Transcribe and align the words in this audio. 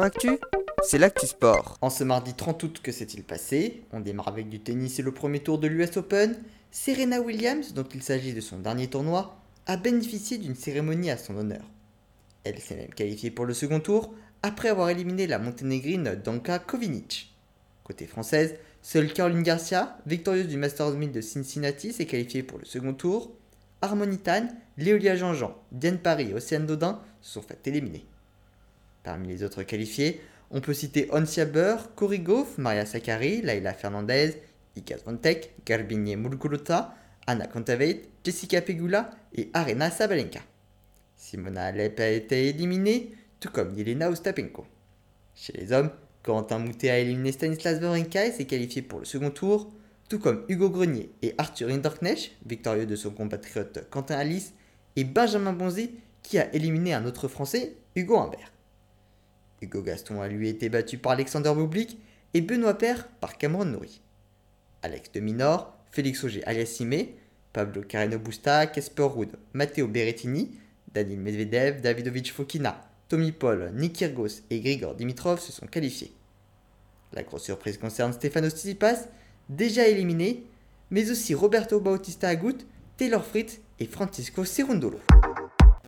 Actu, 0.00 0.38
c'est 0.82 0.96
l'actu 0.96 1.26
sport. 1.26 1.76
En 1.82 1.90
ce 1.90 2.02
mardi 2.02 2.32
30 2.32 2.62
août, 2.62 2.80
que 2.82 2.92
s'est-il 2.92 3.24
passé? 3.24 3.82
On 3.92 4.00
démarre 4.00 4.28
avec 4.28 4.48
du 4.48 4.60
tennis 4.60 4.98
et 4.98 5.02
le 5.02 5.12
premier 5.12 5.40
tour 5.40 5.58
de 5.58 5.66
l'US 5.66 5.98
Open. 5.98 6.40
Serena 6.70 7.20
Williams, 7.20 7.74
dont 7.74 7.86
il 7.94 8.02
s'agit 8.02 8.32
de 8.32 8.40
son 8.40 8.58
dernier 8.58 8.88
tournoi, 8.88 9.36
a 9.66 9.76
bénéficié 9.76 10.38
d'une 10.38 10.54
cérémonie 10.54 11.10
à 11.10 11.18
son 11.18 11.36
honneur. 11.36 11.62
Elle 12.44 12.58
s'est 12.58 12.76
même 12.76 12.94
qualifiée 12.94 13.30
pour 13.30 13.44
le 13.44 13.52
second 13.52 13.80
tour 13.80 14.14
après 14.42 14.70
avoir 14.70 14.88
éliminé 14.88 15.26
la 15.26 15.38
monténégrine 15.38 16.18
Danka 16.24 16.58
Kovinic. 16.58 17.36
Côté 17.84 18.06
française, 18.06 18.54
seule 18.80 19.12
Caroline 19.12 19.42
Garcia, 19.42 19.98
victorieuse 20.06 20.48
du 20.48 20.56
Masters 20.56 20.92
1000 20.92 21.12
de 21.12 21.20
Cincinnati, 21.20 21.92
s'est 21.92 22.06
qualifiée 22.06 22.42
pour 22.42 22.58
le 22.58 22.64
second 22.64 22.94
tour. 22.94 23.32
Harmonitane, 23.82 24.56
Léolia 24.78 25.16
Jean-Jean, 25.16 25.54
Diane 25.70 25.98
Paris 25.98 26.30
et 26.30 26.34
Océane 26.34 26.66
Dodin 26.66 27.00
se 27.20 27.34
sont 27.34 27.42
fait 27.42 27.66
éliminer. 27.66 28.06
Parmi 29.02 29.28
les 29.28 29.42
autres 29.42 29.62
qualifiés, 29.62 30.20
on 30.50 30.60
peut 30.60 30.74
citer 30.74 31.08
Oncia 31.10 31.44
Burr, 31.44 31.94
Cory 31.94 32.20
Goff, 32.20 32.58
Maria 32.58 32.86
Sakkari, 32.86 33.42
Laila 33.42 33.72
Fernandez, 33.72 34.34
Ika 34.76 34.98
Swiatek, 34.98 35.54
Garbine 35.66 36.16
Muguruza, 36.16 36.94
Anna 37.26 37.46
Kontaveit, 37.46 38.02
Jessica 38.24 38.60
Pegula 38.60 39.10
et 39.34 39.50
Arena 39.54 39.90
Sabalenka. 39.90 40.40
Simona 41.16 41.66
Alep 41.66 42.00
a 42.00 42.08
été 42.08 42.48
éliminée, 42.48 43.12
tout 43.40 43.50
comme 43.50 43.76
Yelena 43.76 44.10
Ostapenko. 44.10 44.66
Chez 45.34 45.52
les 45.52 45.72
hommes, 45.72 45.90
Corentin 46.22 46.58
Moutet 46.58 46.90
a 46.90 46.98
éliminé 46.98 47.32
Stanislas 47.32 47.80
Wawrinka 47.80 48.26
et 48.26 48.32
s'est 48.32 48.44
qualifié 48.44 48.82
pour 48.82 48.98
le 49.00 49.04
second 49.04 49.30
tour, 49.30 49.72
tout 50.08 50.18
comme 50.18 50.44
Hugo 50.48 50.68
Grenier 50.68 51.10
et 51.22 51.34
Arthur 51.38 51.68
Hinderknecht, 51.68 52.32
victorieux 52.44 52.86
de 52.86 52.96
son 52.96 53.10
compatriote 53.10 53.88
Quentin 53.90 54.16
Alice, 54.16 54.52
et 54.96 55.04
Benjamin 55.04 55.52
Bonzi, 55.52 55.92
qui 56.22 56.38
a 56.38 56.54
éliminé 56.54 56.92
un 56.92 57.06
autre 57.06 57.28
Français, 57.28 57.76
Hugo 57.96 58.18
Humbert. 58.18 58.52
Hugo 59.62 59.82
Gaston 59.82 60.20
a 60.20 60.28
lui 60.28 60.48
été 60.48 60.68
battu 60.68 60.98
par 60.98 61.12
Alexander 61.12 61.52
Bublik 61.54 61.98
et 62.34 62.40
Benoît 62.40 62.76
Père 62.76 63.08
par 63.20 63.38
Cameron 63.38 63.64
Nouri. 63.64 64.00
Alex 64.82 65.12
de 65.12 65.20
Minor, 65.20 65.76
Félix 65.90 66.24
Auger 66.24 66.42
aliassime 66.44 67.06
Pablo 67.52 67.82
Carreno 67.82 68.18
Busta, 68.18 68.66
Casper 68.66 69.02
Ruud, 69.02 69.30
Matteo 69.52 69.86
Berrettini, 69.86 70.50
Daniel 70.92 71.20
Medvedev, 71.20 71.80
Davidovich 71.80 72.32
Fokina, 72.32 72.80
Tommy 73.08 73.30
Paul, 73.32 73.72
Nick 73.74 73.94
Kyrgos 73.94 74.42
et 74.50 74.60
Grigor 74.60 74.94
Dimitrov 74.94 75.38
se 75.38 75.52
sont 75.52 75.66
qualifiés. 75.66 76.12
La 77.12 77.22
grosse 77.22 77.44
surprise 77.44 77.78
concerne 77.78 78.12
Stefanos 78.12 78.54
Tsitsipas, 78.54 79.06
déjà 79.48 79.86
éliminé, 79.86 80.44
mais 80.90 81.10
aussi 81.10 81.34
Roberto 81.34 81.78
Bautista 81.78 82.28
Agut, 82.28 82.56
Taylor 82.96 83.24
Fritz 83.24 83.60
et 83.78 83.86
Francisco 83.86 84.44
Cerundolo. 84.44 84.98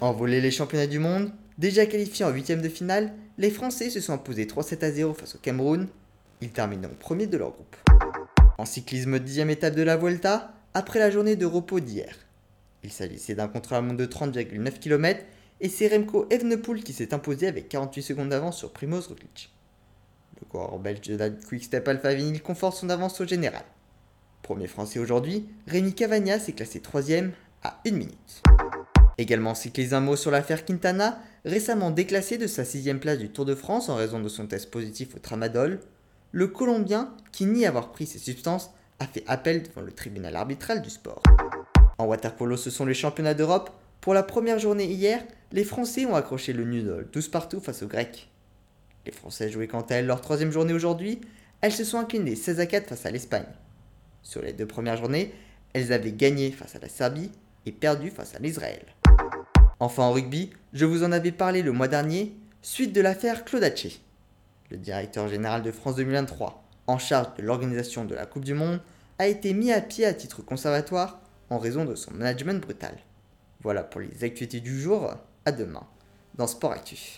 En 0.00 0.12
volée 0.12 0.40
les 0.40 0.50
championnats 0.50 0.86
du 0.86 0.98
monde, 0.98 1.32
déjà 1.58 1.86
qualifiés 1.86 2.24
en 2.24 2.30
huitième 2.30 2.62
de 2.62 2.68
finale, 2.68 3.12
les 3.38 3.50
Français 3.50 3.90
se 3.90 4.00
sont 4.00 4.12
imposés 4.12 4.46
3-7 4.46 4.84
à 4.84 4.90
0 4.90 5.14
face 5.14 5.34
au 5.34 5.38
Cameroun. 5.38 5.88
Ils 6.40 6.50
terminent 6.50 6.88
premier 6.98 7.26
de 7.26 7.36
leur 7.36 7.52
groupe. 7.52 7.76
En 8.58 8.64
cyclisme, 8.64 9.18
dixième 9.18 9.50
étape 9.50 9.74
de 9.74 9.82
la 9.82 9.96
Vuelta, 9.96 10.52
après 10.74 10.98
la 10.98 11.10
journée 11.10 11.36
de 11.36 11.46
repos 11.46 11.80
d'hier. 11.80 12.14
Il 12.82 12.92
s'agissait 12.92 13.34
d'un 13.34 13.48
contre-la-montre 13.48 13.96
de 13.96 14.06
30,9 14.06 14.78
km 14.78 15.24
et 15.60 15.68
c'est 15.68 15.88
Remco 15.88 16.26
Evenepoel 16.30 16.82
qui 16.82 16.92
s'est 16.92 17.14
imposé 17.14 17.46
avec 17.46 17.68
48 17.68 18.02
secondes 18.02 18.28
d'avance 18.28 18.58
sur 18.58 18.72
Primoz 18.72 19.06
Roglic. 19.08 19.52
Le 20.40 20.46
coureur 20.46 20.78
belge 20.78 21.00
de 21.02 21.16
la 21.16 21.30
Quick-Step 21.30 21.86
Alpha 21.88 22.12
Vinyl 22.12 22.42
conforte 22.42 22.76
son 22.76 22.90
avance 22.90 23.20
au 23.20 23.26
général. 23.26 23.64
Premier 24.42 24.66
français 24.66 24.98
aujourd'hui, 24.98 25.48
Rémi 25.66 25.94
Cavagna 25.94 26.38
s'est 26.38 26.52
classé 26.52 26.80
3 26.80 27.02
à 27.62 27.80
1 27.86 27.92
minute. 27.92 28.42
Également 29.16 29.54
cycliste 29.54 29.92
un 29.92 30.00
mot 30.00 30.16
sur 30.16 30.30
l'affaire 30.30 30.64
Quintana, 30.64 31.18
récemment 31.44 31.90
déclassé 31.90 32.38
de 32.38 32.46
sa 32.46 32.64
sixième 32.64 32.98
place 32.98 33.18
du 33.18 33.30
Tour 33.30 33.44
de 33.44 33.54
France 33.54 33.88
en 33.88 33.94
raison 33.94 34.20
de 34.20 34.28
son 34.28 34.46
test 34.46 34.70
positif 34.70 35.14
au 35.14 35.18
tramadol, 35.18 35.80
le 36.32 36.48
Colombien, 36.48 37.14
qui 37.30 37.46
nie 37.46 37.64
avoir 37.64 37.92
pris 37.92 38.06
ces 38.06 38.18
substances, 38.18 38.70
a 38.98 39.06
fait 39.06 39.22
appel 39.28 39.62
devant 39.62 39.82
le 39.82 39.92
tribunal 39.92 40.34
arbitral 40.34 40.82
du 40.82 40.90
sport. 40.90 41.22
En 41.98 42.06
waterpolo, 42.06 42.56
ce 42.56 42.70
sont 42.70 42.86
les 42.86 42.94
championnats 42.94 43.34
d'Europe. 43.34 43.70
Pour 44.00 44.14
la 44.14 44.24
première 44.24 44.58
journée 44.58 44.86
hier, 44.86 45.22
les 45.52 45.62
Français 45.62 46.06
ont 46.06 46.16
accroché 46.16 46.52
le 46.52 46.64
nul 46.64 47.06
12 47.12 47.28
partout 47.28 47.60
face 47.60 47.84
aux 47.84 47.86
Grecs. 47.86 48.28
Les 49.06 49.12
Français 49.12 49.48
jouaient 49.48 49.68
quant 49.68 49.82
à 49.82 49.94
elles 49.94 50.06
leur 50.06 50.20
troisième 50.20 50.50
journée 50.50 50.72
aujourd'hui. 50.72 51.20
Elles 51.60 51.72
se 51.72 51.84
sont 51.84 51.98
inclinées 51.98 52.34
16 52.34 52.58
à 52.58 52.66
4 52.66 52.88
face 52.88 53.06
à 53.06 53.12
l'Espagne. 53.12 53.46
Sur 54.22 54.42
les 54.42 54.52
deux 54.52 54.66
premières 54.66 54.96
journées, 54.96 55.32
elles 55.72 55.92
avaient 55.92 56.12
gagné 56.12 56.50
face 56.50 56.74
à 56.74 56.80
la 56.80 56.88
Serbie 56.88 57.30
et 57.64 57.72
perdu 57.72 58.10
face 58.10 58.34
à 58.34 58.38
l'Israël. 58.40 58.84
Enfin 59.80 60.04
en 60.04 60.12
rugby, 60.12 60.50
je 60.72 60.84
vous 60.84 61.02
en 61.02 61.12
avais 61.12 61.32
parlé 61.32 61.62
le 61.62 61.72
mois 61.72 61.88
dernier, 61.88 62.36
suite 62.62 62.92
de 62.92 63.00
l'affaire 63.00 63.44
Claudace. 63.44 64.00
Le 64.70 64.76
directeur 64.76 65.28
général 65.28 65.62
de 65.62 65.72
France 65.72 65.96
2023, 65.96 66.64
en 66.86 66.98
charge 66.98 67.34
de 67.36 67.42
l'organisation 67.42 68.04
de 68.04 68.14
la 68.14 68.26
Coupe 68.26 68.44
du 68.44 68.54
Monde, 68.54 68.80
a 69.18 69.26
été 69.26 69.52
mis 69.52 69.72
à 69.72 69.80
pied 69.80 70.06
à 70.06 70.14
titre 70.14 70.42
conservatoire 70.42 71.20
en 71.50 71.58
raison 71.58 71.84
de 71.84 71.94
son 71.94 72.12
management 72.12 72.60
brutal. 72.60 72.96
Voilà 73.62 73.82
pour 73.82 74.00
les 74.00 74.24
actualités 74.24 74.60
du 74.60 74.80
jour, 74.80 75.14
à 75.44 75.52
demain 75.52 75.86
dans 76.34 76.46
Sport 76.46 76.72
Actif. 76.72 77.12